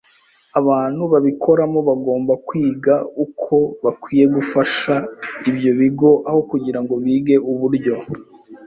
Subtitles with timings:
[0.59, 4.93] Abantu babikoramo bagomba kwiga uko bakwiye gufasha
[5.49, 7.95] ibyo bigo aho kugira ngo bige uburyo